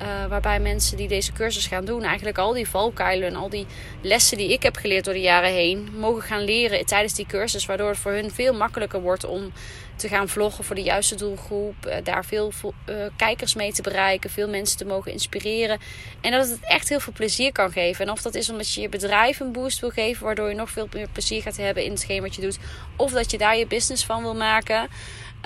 Uh, 0.00 0.26
waarbij 0.28 0.60
mensen 0.60 0.96
die 0.96 1.08
deze 1.08 1.32
cursus 1.32 1.66
gaan 1.66 1.84
doen, 1.84 2.02
eigenlijk 2.02 2.38
al 2.38 2.52
die 2.52 2.68
valkuilen 2.68 3.28
en 3.28 3.36
al 3.36 3.48
die 3.48 3.66
lessen 4.02 4.36
die 4.36 4.52
ik 4.52 4.62
heb 4.62 4.76
geleerd 4.76 5.04
door 5.04 5.14
de 5.14 5.20
jaren 5.20 5.52
heen, 5.52 5.88
mogen 5.98 6.22
gaan 6.22 6.44
leren 6.44 6.86
tijdens 6.86 7.14
die 7.14 7.26
cursus. 7.26 7.66
Waardoor 7.66 7.88
het 7.88 7.98
voor 7.98 8.12
hun 8.12 8.30
veel 8.30 8.54
makkelijker 8.54 9.00
wordt 9.00 9.24
om 9.24 9.52
te 9.96 10.08
gaan 10.08 10.28
vloggen 10.28 10.64
voor 10.64 10.74
de 10.74 10.82
juiste 10.82 11.14
doelgroep. 11.14 11.74
Uh, 11.86 11.94
daar 12.02 12.24
veel 12.24 12.52
uh, 12.62 12.96
kijkers 13.16 13.54
mee 13.54 13.72
te 13.72 13.82
bereiken, 13.82 14.30
veel 14.36 14.48
mensen 14.48 14.78
te 14.78 14.84
mogen 14.84 15.12
inspireren. 15.12 15.78
En 16.20 16.30
dat 16.30 16.48
het 16.48 16.58
echt 16.62 16.88
heel 16.88 17.00
veel 17.00 17.12
plezier 17.12 17.52
kan 17.52 17.72
geven. 17.72 18.06
En 18.06 18.12
of 18.12 18.22
dat 18.22 18.34
is 18.34 18.50
omdat 18.50 18.72
je 18.72 18.80
je 18.80 18.88
bedrijf 18.88 19.40
een 19.40 19.52
boost 19.52 19.80
wil 19.80 19.90
geven, 19.90 20.24
waardoor 20.24 20.48
je 20.48 20.54
nog 20.54 20.70
veel 20.70 20.88
meer 20.92 21.08
plezier 21.12 21.42
gaat 21.42 21.56
hebben 21.56 21.84
in 21.84 21.90
hetgeen 21.90 22.22
wat 22.22 22.34
je 22.34 22.40
doet. 22.40 22.58
Of 22.96 23.12
dat 23.12 23.30
je 23.30 23.38
daar 23.38 23.56
je 23.56 23.66
business 23.66 24.04
van 24.04 24.22
wil 24.22 24.34
maken. 24.34 24.88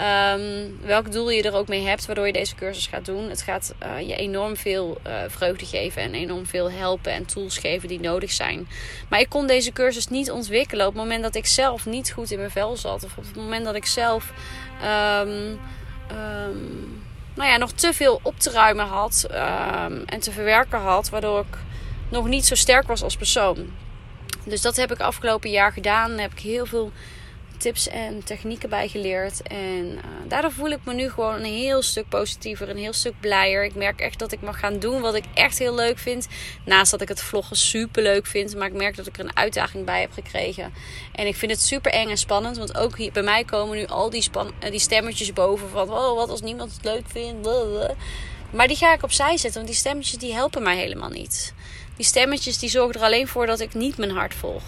Um, 0.01 0.79
welk 0.87 1.13
doel 1.13 1.31
je 1.31 1.43
er 1.43 1.55
ook 1.55 1.69
mee 1.69 1.87
hebt, 1.87 2.07
waardoor 2.07 2.27
je 2.27 2.33
deze 2.33 2.55
cursus 2.55 2.87
gaat 2.87 3.05
doen. 3.05 3.29
Het 3.29 3.43
gaat 3.43 3.75
uh, 3.83 4.09
je 4.09 4.17
enorm 4.17 4.57
veel 4.57 5.01
uh, 5.07 5.13
vreugde 5.29 5.67
geven 5.67 6.03
en 6.03 6.15
enorm 6.15 6.47
veel 6.47 6.71
helpen 6.71 7.13
en 7.13 7.27
tools 7.27 7.59
geven 7.59 7.89
die 7.89 8.01
nodig 8.01 8.33
zijn. 8.33 8.69
Maar 9.09 9.21
ik 9.21 9.29
kon 9.29 9.47
deze 9.47 9.73
cursus 9.73 10.09
niet 10.09 10.31
ontwikkelen 10.31 10.87
op 10.87 10.93
het 10.93 11.03
moment 11.03 11.23
dat 11.23 11.35
ik 11.35 11.47
zelf 11.47 11.87
niet 11.87 12.13
goed 12.13 12.31
in 12.31 12.39
mijn 12.39 12.51
vel 12.51 12.77
zat. 12.77 13.05
Of 13.05 13.17
op 13.17 13.25
het 13.25 13.37
moment 13.37 13.65
dat 13.65 13.75
ik 13.75 13.87
zelf 13.87 14.33
um, 14.85 15.61
um, 16.17 17.03
nou 17.35 17.51
ja, 17.51 17.57
nog 17.57 17.73
te 17.73 17.93
veel 17.93 18.21
op 18.23 18.39
te 18.39 18.51
ruimen 18.51 18.87
had 18.87 19.27
en 20.07 20.21
te 20.21 20.33
verwerken 20.33 20.81
had, 20.81 21.09
waardoor 21.09 21.41
ik 21.41 21.59
nog 22.09 22.27
niet 22.27 22.47
zo 22.47 22.55
sterk 22.55 22.87
was 22.87 23.03
als 23.03 23.17
persoon. 23.17 23.73
Dus 24.45 24.61
dat 24.61 24.77
heb 24.77 24.93
ik 24.93 25.01
afgelopen 25.01 25.51
jaar 25.51 25.73
gedaan. 25.73 26.11
Daar 26.11 26.21
heb 26.21 26.33
ik 26.33 26.39
heel 26.39 26.67
veel 26.67 26.93
tips 27.61 27.89
en 27.89 28.25
technieken 28.25 28.69
bij 28.69 28.89
geleerd. 28.89 29.43
En 29.43 29.85
uh, 29.85 30.01
daardoor 30.29 30.53
voel 30.53 30.69
ik 30.69 30.79
me 30.85 30.95
nu 30.95 31.11
gewoon 31.11 31.35
een 31.35 31.45
heel 31.45 31.83
stuk 31.83 32.09
positiever, 32.09 32.69
een 32.69 32.77
heel 32.77 32.93
stuk 32.93 33.15
blijer. 33.21 33.65
Ik 33.65 33.75
merk 33.75 34.01
echt 34.01 34.19
dat 34.19 34.33
ik 34.33 34.41
mag 34.41 34.59
gaan 34.59 34.79
doen 34.79 35.01
wat 35.01 35.15
ik 35.15 35.25
echt 35.35 35.59
heel 35.59 35.75
leuk 35.75 35.99
vind. 35.99 36.29
Naast 36.65 36.91
dat 36.91 37.01
ik 37.01 37.09
het 37.09 37.23
vloggen 37.23 37.57
super 37.57 38.03
leuk 38.03 38.27
vind. 38.27 38.57
Maar 38.57 38.67
ik 38.67 38.75
merk 38.75 38.97
dat 38.97 39.07
ik 39.07 39.19
er 39.19 39.25
een 39.25 39.37
uitdaging 39.37 39.85
bij 39.85 40.01
heb 40.01 40.13
gekregen. 40.13 40.73
En 41.13 41.27
ik 41.27 41.37
vind 41.37 41.51
het 41.51 41.61
super 41.61 41.93
eng 41.93 42.09
en 42.09 42.19
spannend. 42.19 42.57
Want 42.57 42.77
ook 42.77 42.97
hier, 42.97 43.13
bij 43.13 43.23
mij 43.23 43.45
komen 43.45 43.77
nu 43.77 43.87
al 43.87 44.11
die, 44.11 44.23
span 44.23 44.53
eh, 44.59 44.71
die 44.71 44.81
stemmetjes 44.81 45.33
boven 45.33 45.69
van... 45.69 45.91
Oh, 45.91 46.17
wat 46.17 46.31
als 46.31 46.41
niemand 46.41 46.73
het 46.73 46.85
leuk 46.85 47.05
vindt. 47.07 47.49
Maar 48.51 48.69
die 48.69 48.77
ga 48.77 48.93
ik 48.93 49.03
opzij 49.03 49.37
zetten. 49.37 49.61
Want 49.61 49.67
die 49.67 49.81
stemmetjes 49.81 50.19
die 50.19 50.33
helpen 50.33 50.63
mij 50.63 50.77
helemaal 50.77 51.11
niet. 51.11 51.55
Die 51.97 52.07
stemmetjes 52.07 52.59
die 52.59 52.71
zorgen 52.71 52.95
er 52.95 53.07
alleen 53.07 53.29
voor 53.29 53.47
dat 53.47 53.61
ik 53.61 53.75
niet 53.75 53.97
mijn 53.97 54.11
hart 54.11 54.35
volg. 54.35 54.63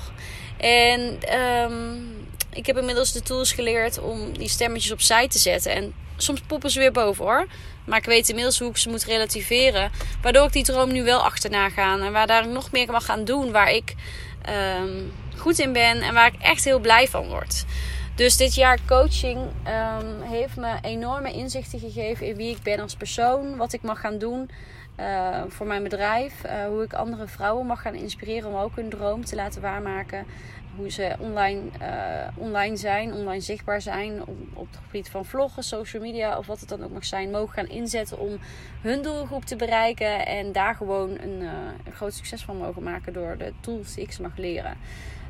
En 0.57 1.19
um, 1.39 2.22
ik 2.53 2.67
heb 2.67 2.77
inmiddels 2.77 3.13
de 3.13 3.23
tools 3.23 3.53
geleerd 3.53 3.99
om 4.01 4.39
die 4.39 4.49
stemmetjes 4.49 4.93
opzij 4.93 5.29
te 5.29 5.39
zetten. 5.39 5.73
En 5.73 5.95
soms 6.17 6.41
poppen 6.41 6.71
ze 6.71 6.79
weer 6.79 6.93
boven 6.93 7.25
hoor. 7.25 7.47
Maar 7.85 7.99
ik 7.99 8.05
weet 8.05 8.29
inmiddels 8.29 8.59
hoe 8.59 8.69
ik 8.69 8.77
ze 8.77 8.89
moet 8.89 9.05
relativeren. 9.05 9.91
Waardoor 10.23 10.47
ik 10.47 10.53
die 10.53 10.65
droom 10.65 10.93
nu 10.93 11.03
wel 11.03 11.21
achterna 11.21 11.69
ga. 11.69 11.99
En 11.99 12.13
waar 12.13 12.27
daar 12.27 12.49
nog 12.49 12.73
meer 12.73 12.91
mag 12.91 13.05
gaan 13.05 13.25
doen. 13.25 13.53
Waar 13.53 13.71
ik 13.71 13.95
um, 14.81 15.13
goed 15.37 15.59
in 15.59 15.73
ben. 15.73 16.01
En 16.01 16.15
waar 16.15 16.27
ik 16.27 16.41
echt 16.41 16.65
heel 16.65 16.79
blij 16.79 17.09
van 17.09 17.29
word. 17.29 17.65
Dus 18.15 18.37
dit 18.37 18.55
jaar 18.55 18.79
coaching 18.87 19.39
um, 19.39 20.23
heeft 20.23 20.57
me 20.57 20.75
enorme 20.83 21.33
inzichten 21.33 21.79
gegeven 21.79 22.27
in 22.27 22.37
wie 22.37 22.51
ik 22.51 22.63
ben 22.63 22.81
als 22.81 22.95
persoon. 22.95 23.57
Wat 23.57 23.73
ik 23.73 23.83
mag 23.83 24.01
gaan 24.01 24.19
doen 24.19 24.51
uh, 25.01 25.43
voor 25.49 25.67
mijn 25.67 25.83
bedrijf. 25.83 26.33
Uh, 26.47 26.65
hoe 26.67 26.83
ik 26.83 26.93
andere 26.93 27.27
vrouwen 27.27 27.67
mag 27.67 27.83
gaan 27.83 27.95
inspireren 27.95 28.51
om 28.51 28.57
ook 28.57 28.77
hun 28.77 28.91
droom 28.91 29.25
te 29.25 29.35
laten 29.35 29.63
waarmaken. 29.63 30.27
Hoe 30.77 30.91
ze 30.91 31.15
online, 31.19 31.61
eh, 31.79 32.29
online 32.37 32.77
zijn, 32.77 33.13
online 33.13 33.41
zichtbaar 33.41 33.81
zijn. 33.81 34.21
Op, 34.21 34.37
op 34.53 34.67
het 34.71 34.81
gebied 34.85 35.11
van 35.11 35.25
vloggen, 35.25 35.63
social 35.63 36.03
media 36.03 36.39
of 36.39 36.47
wat 36.47 36.61
het 36.61 36.69
dan 36.69 36.85
ook 36.85 36.93
mag 36.93 37.05
zijn. 37.05 37.31
Mogen 37.31 37.55
gaan 37.55 37.69
inzetten 37.69 38.19
om 38.19 38.39
hun 38.81 39.03
doelgroep 39.03 39.45
te 39.45 39.57
bereiken. 39.57 40.27
En 40.27 40.53
daar 40.53 40.75
gewoon 40.75 41.11
een, 41.11 41.41
een 41.85 41.93
groot 41.93 42.15
succes 42.15 42.45
van 42.45 42.57
mogen 42.57 42.83
maken 42.83 43.13
door 43.13 43.37
de 43.39 43.53
tools 43.61 43.95
die 43.95 44.05
ik 44.05 44.13
ze 44.13 44.23
mag 44.23 44.37
leren. 44.37 44.77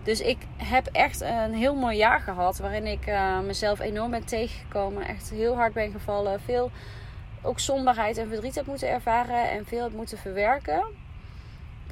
Dus 0.03 0.21
ik 0.21 0.39
heb 0.57 0.87
echt 0.87 1.21
een 1.21 1.55
heel 1.55 1.75
mooi 1.75 1.97
jaar 1.97 2.21
gehad. 2.21 2.59
Waarin 2.59 2.87
ik 2.87 3.13
mezelf 3.45 3.81
enorm 3.81 4.11
ben 4.11 4.25
tegengekomen. 4.25 5.07
Echt 5.07 5.31
heel 5.31 5.55
hard 5.55 5.73
ben 5.73 5.93
gevallen. 5.93 6.41
Veel 6.41 6.71
ook 7.43 7.59
somberheid 7.59 8.19
en 8.19 8.29
verdriet 8.29 8.55
heb 8.55 8.67
moeten 8.67 8.89
ervaren. 8.89 9.51
En 9.51 9.67
veel 9.67 9.83
heb 9.83 9.93
moeten 9.93 10.19
verwerken. 10.19 10.83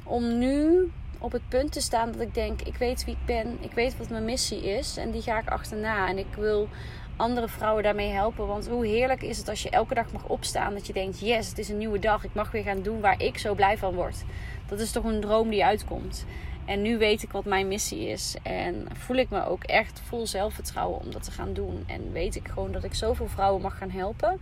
Om 0.03 0.37
nu 0.37 0.91
op 1.21 1.31
het 1.31 1.49
punt 1.49 1.71
te 1.71 1.81
staan 1.81 2.11
dat 2.11 2.21
ik 2.21 2.33
denk: 2.33 2.61
ik 2.61 2.75
weet 2.75 3.05
wie 3.05 3.13
ik 3.13 3.25
ben, 3.25 3.57
ik 3.59 3.71
weet 3.71 3.97
wat 3.97 4.09
mijn 4.09 4.25
missie 4.25 4.61
is 4.61 4.97
en 4.97 5.11
die 5.11 5.21
ga 5.21 5.39
ik 5.39 5.49
achterna. 5.49 6.07
En 6.07 6.17
ik 6.17 6.33
wil 6.35 6.67
andere 7.15 7.47
vrouwen 7.47 7.83
daarmee 7.83 8.09
helpen. 8.09 8.47
Want 8.47 8.67
hoe 8.67 8.85
heerlijk 8.85 9.21
is 9.21 9.37
het 9.37 9.49
als 9.49 9.63
je 9.63 9.69
elke 9.69 9.93
dag 9.93 10.11
mag 10.11 10.27
opstaan 10.27 10.73
dat 10.73 10.87
je 10.87 10.93
denkt: 10.93 11.19
yes, 11.19 11.49
het 11.49 11.57
is 11.57 11.69
een 11.69 11.77
nieuwe 11.77 11.99
dag, 11.99 12.23
ik 12.23 12.33
mag 12.33 12.51
weer 12.51 12.63
gaan 12.63 12.81
doen 12.81 12.99
waar 12.99 13.21
ik 13.21 13.37
zo 13.37 13.53
blij 13.53 13.77
van 13.77 13.93
word. 13.93 14.23
Dat 14.67 14.79
is 14.79 14.91
toch 14.91 15.03
een 15.03 15.21
droom 15.21 15.49
die 15.49 15.65
uitkomt. 15.65 16.25
En 16.65 16.81
nu 16.81 16.97
weet 16.97 17.23
ik 17.23 17.31
wat 17.31 17.45
mijn 17.45 17.67
missie 17.67 18.07
is. 18.07 18.35
En 18.43 18.87
voel 18.93 19.17
ik 19.17 19.29
me 19.29 19.45
ook 19.45 19.63
echt 19.63 20.01
vol 20.07 20.27
zelfvertrouwen 20.27 20.99
om 20.99 21.11
dat 21.11 21.23
te 21.23 21.31
gaan 21.31 21.53
doen. 21.53 21.83
En 21.87 22.11
weet 22.11 22.35
ik 22.35 22.47
gewoon 22.47 22.71
dat 22.71 22.83
ik 22.83 22.93
zoveel 22.93 23.27
vrouwen 23.27 23.61
mag 23.61 23.77
gaan 23.77 23.89
helpen. 23.89 24.39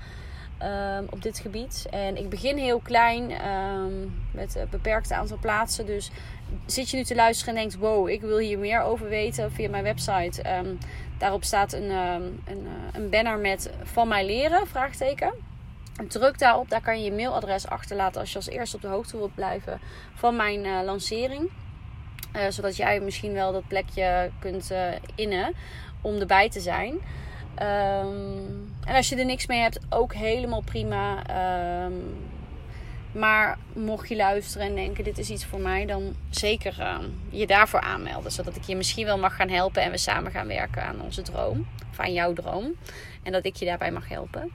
Ehm, 0.60 1.04
op 1.10 1.22
dit 1.22 1.40
gebied. 1.40 1.88
En 1.90 2.18
ik 2.18 2.30
begin 2.30 2.58
heel 2.58 2.80
klein 2.80 3.48
um, 3.48 4.22
met 4.32 4.56
een 4.56 4.68
beperkt 4.70 5.12
aantal 5.12 5.38
plaatsen. 5.38 5.86
Dus 5.86 6.12
zit 6.66 6.90
je 6.90 6.98
nu 6.98 7.04
te 7.04 7.16
luisteren 7.16 7.56
en 7.56 7.60
denkt: 7.60 7.78
wow, 7.78 8.10
ik 8.10 8.22
wil 8.22 8.38
hier 8.38 8.60
meer 8.60 8.82
over 8.82 9.10
weten 9.10 9.52
via 9.52 9.70
mijn 9.70 9.84
website. 9.84 10.58
Um, 10.58 10.78
daarop 11.18 11.44
staat 11.44 11.74
een, 11.74 11.90
een, 11.90 12.42
eh, 12.46 12.54
een, 12.94 13.10
banner 13.10 13.38
met 13.38 13.72
van 13.84 14.08
mij 14.08 14.26
leren, 14.26 14.68
vraagteken. 14.68 15.34
Druk 16.08 16.40
daarop, 16.40 16.70
daar 16.70 16.82
kan 16.82 17.00
je 17.00 17.06
je 17.06 17.16
mailadres 17.16 17.68
achterlaten 17.68 18.22
als 18.22 18.30
je 18.30 18.36
als 18.36 18.50
eerste 18.50 18.76
op 18.76 18.82
de 18.82 18.88
hoogte 18.88 19.18
wilt 19.18 19.36
blijven 19.36 19.80
van 20.14 20.36
mijn 20.36 20.66
uh, 20.66 20.80
lancering. 20.84 21.50
Uh, 22.36 22.42
zodat 22.50 22.76
jij 22.76 23.00
misschien 23.00 23.34
wel 23.34 23.52
dat 23.52 23.68
plekje 23.68 24.32
kunt 24.40 24.72
innen 25.16 25.54
om 26.02 26.20
erbij 26.20 26.50
te 26.50 26.60
zijn. 26.60 27.00
Um, 27.62 28.74
en 28.86 28.96
als 28.96 29.10
je 29.10 29.16
er 29.16 29.26
niks 29.26 29.48
mee 29.48 29.60
hebt, 29.60 29.80
ook 29.90 30.14
helemaal 30.14 30.62
prima. 30.62 31.24
Um, 31.86 32.18
maar 33.12 33.58
mocht 33.74 34.10
je 34.10 34.16
luisteren 34.16 34.68
en 34.68 34.76
denken: 34.76 35.04
dit 35.04 35.18
is 35.18 35.30
iets 35.30 35.46
voor 35.46 35.60
mij, 35.60 35.86
dan 35.86 36.16
zeker 36.30 36.76
uh, 36.80 36.98
je 37.30 37.48
daarvoor 37.48 37.80
aanmelden. 37.80 38.32
Zodat 38.32 38.56
ik 38.56 38.64
je 38.64 38.76
misschien 38.76 39.06
wel 39.06 39.18
mag 39.18 39.36
gaan 39.36 39.50
helpen 39.50 39.82
en 39.82 39.92
we 39.92 39.98
samen 39.98 40.32
gaan 40.32 40.48
werken 40.48 40.84
aan 40.84 41.02
onze 41.02 41.22
droom. 41.22 41.68
Of 41.92 42.00
aan 42.00 42.14
jouw 42.14 42.34
droom. 42.34 42.76
En 43.24 43.32
dat 43.32 43.46
ik 43.46 43.56
je 43.56 43.66
daarbij 43.66 43.92
mag 43.92 44.10
helpen. 44.10 44.52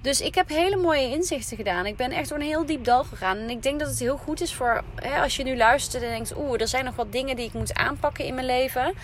Dus 0.00 0.20
ik 0.20 0.34
heb 0.34 0.48
hele 0.48 0.76
mooie 0.76 1.10
inzichten 1.10 1.56
gedaan. 1.56 1.86
Ik 1.86 1.96
ben 1.96 2.10
echt 2.10 2.28
door 2.28 2.38
een 2.38 2.44
heel 2.44 2.66
diep 2.66 2.84
dal 2.84 3.04
gegaan. 3.04 3.38
En 3.38 3.50
ik 3.50 3.62
denk 3.62 3.80
dat 3.80 3.88
het 3.88 3.98
heel 3.98 4.16
goed 4.16 4.40
is 4.40 4.54
voor 4.54 4.82
hè, 4.94 5.20
als 5.20 5.36
je 5.36 5.44
nu 5.44 5.56
luistert 5.56 6.02
en 6.02 6.08
denkt: 6.08 6.36
oeh, 6.36 6.60
er 6.60 6.68
zijn 6.68 6.84
nog 6.84 6.96
wat 6.96 7.12
dingen 7.12 7.36
die 7.36 7.46
ik 7.46 7.52
moet 7.52 7.74
aanpakken 7.74 8.24
in 8.24 8.34
mijn 8.34 8.46
leven. 8.46 8.94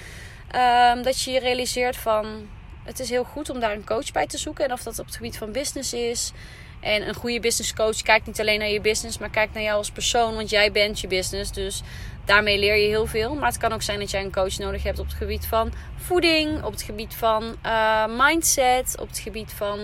Dat 1.02 1.22
je 1.22 1.30
je 1.30 1.40
realiseert 1.40 1.96
van 1.96 2.48
het 2.88 3.00
is 3.00 3.10
heel 3.10 3.24
goed 3.24 3.50
om 3.50 3.60
daar 3.60 3.72
een 3.72 3.84
coach 3.84 4.12
bij 4.12 4.26
te 4.26 4.38
zoeken. 4.38 4.64
En 4.64 4.72
of 4.72 4.82
dat 4.82 4.98
op 4.98 5.06
het 5.06 5.16
gebied 5.16 5.38
van 5.38 5.52
business 5.52 5.92
is. 5.92 6.32
En 6.80 7.08
een 7.08 7.14
goede 7.14 7.40
business 7.40 7.74
coach 7.74 8.02
kijkt 8.02 8.26
niet 8.26 8.40
alleen 8.40 8.58
naar 8.58 8.68
je 8.68 8.80
business, 8.80 9.18
maar 9.18 9.30
kijkt 9.30 9.54
naar 9.54 9.62
jou 9.62 9.76
als 9.76 9.90
persoon. 9.90 10.34
Want 10.34 10.50
jij 10.50 10.72
bent 10.72 11.00
je 11.00 11.06
business. 11.06 11.52
Dus 11.52 11.82
daarmee 12.24 12.58
leer 12.58 12.76
je 12.76 12.88
heel 12.88 13.06
veel. 13.06 13.34
Maar 13.34 13.48
het 13.48 13.58
kan 13.58 13.72
ook 13.72 13.82
zijn 13.82 13.98
dat 13.98 14.10
jij 14.10 14.22
een 14.22 14.32
coach 14.32 14.58
nodig 14.58 14.82
hebt 14.82 14.98
op 14.98 15.06
het 15.06 15.14
gebied 15.14 15.46
van 15.46 15.72
voeding, 15.96 16.62
op 16.62 16.72
het 16.72 16.82
gebied 16.82 17.14
van 17.14 17.56
uh, 17.66 18.04
mindset, 18.18 18.96
op 19.00 19.08
het 19.08 19.18
gebied 19.18 19.52
van, 19.52 19.78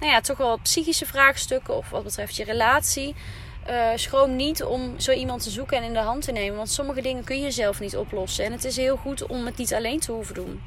nou 0.00 0.12
ja, 0.12 0.20
toch 0.20 0.38
wel 0.38 0.58
psychische 0.58 1.06
vraagstukken 1.06 1.76
of 1.76 1.90
wat 1.90 2.04
betreft 2.04 2.36
je 2.36 2.44
relatie. 2.44 3.14
Uh, 3.68 3.88
schroom 3.94 4.36
niet 4.36 4.62
om 4.64 5.00
zo 5.00 5.12
iemand 5.12 5.42
te 5.42 5.50
zoeken 5.50 5.76
en 5.76 5.82
in 5.82 5.92
de 5.92 5.98
hand 5.98 6.22
te 6.22 6.32
nemen. 6.32 6.56
Want 6.56 6.70
sommige 6.70 7.02
dingen 7.02 7.24
kun 7.24 7.40
je 7.40 7.50
zelf 7.50 7.80
niet 7.80 7.96
oplossen. 7.96 8.44
En 8.44 8.52
het 8.52 8.64
is 8.64 8.76
heel 8.76 8.96
goed 8.96 9.26
om 9.26 9.46
het 9.46 9.56
niet 9.56 9.74
alleen 9.74 10.00
te 10.00 10.12
hoeven 10.12 10.34
doen. 10.34 10.60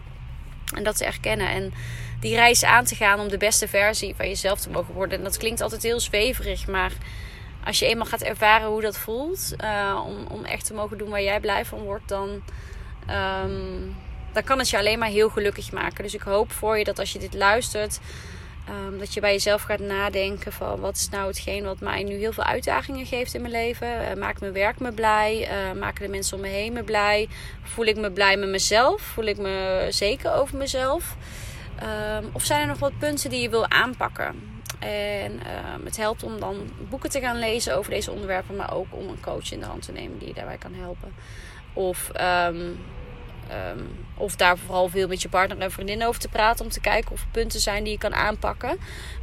En 0.75 0.83
dat 0.83 0.97
te 0.97 1.05
erkennen. 1.05 1.49
En 1.49 1.73
die 2.19 2.35
reis 2.35 2.63
aan 2.63 2.85
te 2.85 2.95
gaan 2.95 3.19
om 3.19 3.27
de 3.27 3.37
beste 3.37 3.67
versie 3.67 4.15
van 4.15 4.27
jezelf 4.27 4.59
te 4.59 4.69
mogen 4.69 4.93
worden. 4.93 5.17
En 5.17 5.23
dat 5.23 5.37
klinkt 5.37 5.61
altijd 5.61 5.83
heel 5.83 5.99
zweverig. 5.99 6.67
Maar 6.67 6.91
als 7.63 7.79
je 7.79 7.85
eenmaal 7.87 8.05
gaat 8.05 8.21
ervaren 8.21 8.67
hoe 8.67 8.81
dat 8.81 8.97
voelt. 8.97 9.53
Uh, 9.63 10.03
om, 10.07 10.25
om 10.27 10.45
echt 10.45 10.65
te 10.65 10.73
mogen 10.73 10.97
doen 10.97 11.09
waar 11.09 11.21
jij 11.21 11.39
blij 11.39 11.65
van 11.65 11.79
wordt. 11.79 12.07
Dan, 12.07 12.29
um, 13.09 13.95
dan 14.33 14.43
kan 14.43 14.57
het 14.57 14.69
je 14.69 14.77
alleen 14.77 14.99
maar 14.99 15.09
heel 15.09 15.29
gelukkig 15.29 15.71
maken. 15.71 16.03
Dus 16.03 16.13
ik 16.13 16.21
hoop 16.21 16.51
voor 16.51 16.77
je 16.77 16.83
dat 16.83 16.99
als 16.99 17.13
je 17.13 17.19
dit 17.19 17.33
luistert. 17.33 17.99
Um, 18.69 18.99
dat 18.99 19.13
je 19.13 19.19
bij 19.19 19.31
jezelf 19.31 19.61
gaat 19.61 19.79
nadenken 19.79 20.51
van 20.51 20.79
wat 20.79 20.95
is 20.95 21.09
nou 21.09 21.27
hetgeen 21.27 21.63
wat 21.63 21.79
mij 21.79 22.03
nu 22.03 22.15
heel 22.15 22.33
veel 22.33 22.43
uitdagingen 22.43 23.05
geeft 23.05 23.33
in 23.33 23.41
mijn 23.41 23.53
leven. 23.53 23.87
Uh, 23.87 24.13
maakt 24.13 24.39
mijn 24.39 24.53
werk 24.53 24.79
me 24.79 24.91
blij? 24.91 25.49
Uh, 25.51 25.79
maken 25.79 26.03
de 26.05 26.11
mensen 26.11 26.35
om 26.35 26.41
me 26.41 26.49
heen 26.49 26.73
me 26.73 26.83
blij? 26.83 27.27
Voel 27.63 27.85
ik 27.85 27.97
me 27.97 28.11
blij 28.11 28.37
met 28.37 28.49
mezelf? 28.49 29.01
Voel 29.01 29.25
ik 29.25 29.37
me 29.37 29.87
zeker 29.89 30.33
over 30.33 30.57
mezelf? 30.57 31.15
Um, 32.17 32.29
of 32.33 32.43
zijn 32.43 32.61
er 32.61 32.67
nog 32.67 32.79
wat 32.79 32.97
punten 32.97 33.29
die 33.29 33.41
je 33.41 33.49
wil 33.49 33.69
aanpakken? 33.69 34.51
En 34.79 35.31
um, 35.31 35.85
het 35.85 35.97
helpt 35.97 36.23
om 36.23 36.39
dan 36.39 36.69
boeken 36.89 37.09
te 37.09 37.19
gaan 37.19 37.39
lezen 37.39 37.77
over 37.77 37.91
deze 37.91 38.11
onderwerpen, 38.11 38.55
maar 38.55 38.73
ook 38.73 38.87
om 38.89 39.07
een 39.07 39.21
coach 39.21 39.51
in 39.51 39.59
de 39.59 39.65
hand 39.65 39.85
te 39.85 39.91
nemen 39.91 40.17
die 40.17 40.27
je 40.27 40.33
daarbij 40.33 40.57
kan 40.57 40.73
helpen. 40.73 41.13
Of 41.73 42.11
Um, 43.51 44.05
of 44.17 44.35
daar 44.35 44.57
vooral 44.57 44.89
veel 44.89 45.07
met 45.07 45.21
je 45.21 45.29
partner 45.29 45.59
en 45.59 45.71
vriendin 45.71 46.05
over 46.05 46.21
te 46.21 46.27
praten. 46.27 46.65
Om 46.65 46.71
te 46.71 46.79
kijken 46.79 47.11
of 47.11 47.21
er 47.21 47.27
punten 47.31 47.59
zijn 47.59 47.83
die 47.83 47.93
je 47.93 47.99
kan 47.99 48.13
aanpakken. 48.13 48.77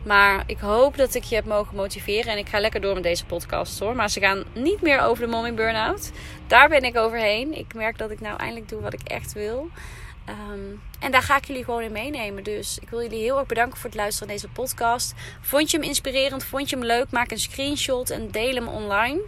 Maar 0.04 0.42
ik 0.46 0.58
hoop 0.58 0.96
dat 0.96 1.14
ik 1.14 1.24
je 1.24 1.34
heb 1.34 1.44
mogen 1.44 1.76
motiveren. 1.76 2.32
En 2.32 2.38
ik 2.38 2.48
ga 2.48 2.60
lekker 2.60 2.80
door 2.80 2.94
met 2.94 3.02
deze 3.02 3.24
podcast 3.24 3.78
hoor. 3.78 3.94
Maar 3.96 4.10
ze 4.10 4.20
gaan 4.20 4.44
niet 4.52 4.82
meer 4.82 5.00
over 5.00 5.24
de 5.24 5.30
mommy 5.30 5.54
burn-out. 5.54 6.10
Daar 6.46 6.68
ben 6.68 6.82
ik 6.82 6.96
overheen. 6.96 7.58
Ik 7.58 7.74
merk 7.74 7.98
dat 7.98 8.10
ik 8.10 8.20
nou 8.20 8.38
eindelijk 8.38 8.68
doe 8.68 8.80
wat 8.80 8.92
ik 8.92 9.02
echt 9.02 9.32
wil. 9.32 9.68
Um, 10.28 10.82
en 11.00 11.10
daar 11.10 11.22
ga 11.22 11.36
ik 11.36 11.44
jullie 11.44 11.64
gewoon 11.64 11.82
in 11.82 11.92
meenemen. 11.92 12.44
Dus 12.44 12.78
ik 12.78 12.90
wil 12.90 13.02
jullie 13.02 13.22
heel 13.22 13.38
erg 13.38 13.46
bedanken 13.46 13.78
voor 13.78 13.90
het 13.90 13.98
luisteren 13.98 14.28
naar 14.28 14.36
deze 14.36 14.52
podcast. 14.52 15.14
Vond 15.40 15.70
je 15.70 15.76
hem 15.78 15.86
inspirerend? 15.86 16.44
Vond 16.44 16.70
je 16.70 16.76
hem 16.76 16.84
leuk? 16.84 17.10
Maak 17.10 17.30
een 17.30 17.38
screenshot 17.38 18.10
en 18.10 18.30
deel 18.30 18.54
hem 18.54 18.68
online. 18.68 19.20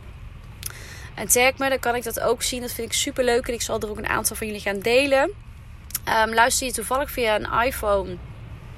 En 1.14 1.28
tag 1.28 1.59
me, 1.59 1.69
dan 1.69 1.78
kan 1.78 1.95
ik 1.95 2.02
dat 2.02 2.21
ook 2.21 2.42
zien. 2.42 2.61
Dat 2.61 2.73
vind 2.73 2.87
ik 2.87 2.92
super 2.92 3.25
leuk. 3.25 3.49
En 3.49 3.54
ik 3.54 3.62
zal 3.62 3.81
er 3.81 3.90
ook 3.90 3.99
een 3.99 4.09
aantal 4.09 4.37
van 4.37 4.47
jullie 4.47 4.62
gaan 4.62 4.78
delen. 4.78 5.33
Um, 6.09 6.35
luister 6.35 6.66
je 6.66 6.73
toevallig 6.73 7.11
via 7.11 7.35
een 7.40 7.66
iPhone. 7.66 8.16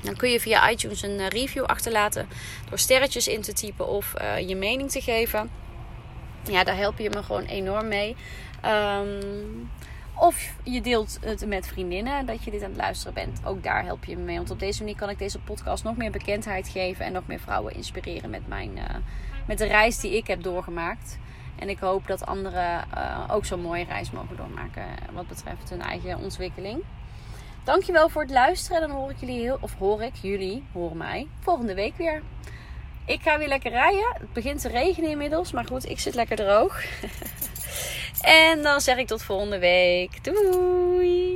Dan 0.00 0.16
kun 0.16 0.30
je 0.30 0.40
via 0.40 0.70
iTunes 0.70 1.02
een 1.02 1.20
eh, 1.20 1.28
review 1.28 1.64
achterlaten. 1.64 2.28
Door 2.68 2.78
sterretjes 2.78 3.28
in 3.28 3.40
te 3.40 3.52
typen 3.52 3.88
of 3.88 4.14
uh, 4.20 4.48
je 4.48 4.56
mening 4.56 4.90
te 4.90 5.00
geven. 5.00 5.50
Ja, 6.50 6.64
daar 6.64 6.76
help 6.76 6.98
je 6.98 7.10
me 7.10 7.22
gewoon 7.22 7.44
enorm 7.44 7.88
mee. 7.88 8.16
Um, 8.64 9.70
of 10.14 10.52
je 10.62 10.80
deelt 10.80 11.18
het 11.20 11.46
met 11.46 11.66
vriendinnen 11.66 12.26
dat 12.26 12.44
je 12.44 12.50
dit 12.50 12.62
aan 12.62 12.68
het 12.68 12.78
luisteren 12.78 13.14
bent. 13.14 13.40
Ook 13.44 13.62
daar 13.62 13.84
help 13.84 14.04
je 14.04 14.16
me 14.16 14.22
mee. 14.22 14.36
Want 14.36 14.50
op 14.50 14.58
deze 14.58 14.80
manier 14.82 14.96
kan 14.96 15.10
ik 15.10 15.18
deze 15.18 15.38
podcast 15.38 15.84
nog 15.84 15.96
meer 15.96 16.10
bekendheid 16.10 16.68
geven. 16.68 17.04
En 17.04 17.12
nog 17.12 17.26
meer 17.26 17.40
vrouwen 17.40 17.74
inspireren 17.74 18.30
met, 18.30 18.48
mijn, 18.48 18.70
uh, 18.76 18.84
met 19.46 19.58
de 19.58 19.66
reis 19.66 20.00
die 20.00 20.16
ik 20.16 20.26
heb 20.26 20.42
doorgemaakt. 20.42 21.18
En 21.58 21.68
ik 21.68 21.78
hoop 21.78 22.06
dat 22.06 22.26
anderen 22.26 22.84
uh, 22.96 23.28
ook 23.30 23.44
zo'n 23.44 23.60
mooie 23.60 23.84
reis 23.84 24.10
mogen 24.10 24.36
doormaken 24.36 24.84
wat 25.12 25.28
betreft 25.28 25.70
hun 25.70 25.82
eigen 25.82 26.18
ontwikkeling. 26.18 26.82
Dankjewel 27.64 28.08
voor 28.08 28.22
het 28.22 28.30
luisteren. 28.30 28.80
Dan 28.80 28.90
hoor 28.90 29.10
ik 29.10 29.16
jullie 29.20 29.40
heel, 29.40 29.58
of 29.60 29.74
hoor 29.78 30.02
ik 30.02 30.14
jullie, 30.14 30.64
hoor 30.72 30.96
mij, 30.96 31.26
volgende 31.40 31.74
week 31.74 31.96
weer. 31.96 32.22
Ik 33.06 33.22
ga 33.22 33.38
weer 33.38 33.48
lekker 33.48 33.70
rijden. 33.70 34.12
Het 34.18 34.32
begint 34.32 34.60
te 34.60 34.68
regenen 34.68 35.10
inmiddels, 35.10 35.52
maar 35.52 35.64
goed, 35.64 35.88
ik 35.88 36.00
zit 36.00 36.14
lekker 36.14 36.36
droog. 36.36 36.82
en 38.20 38.62
dan 38.62 38.80
zeg 38.80 38.96
ik 38.96 39.06
tot 39.06 39.22
volgende 39.22 39.58
week. 39.58 40.24
Doei! 40.24 41.33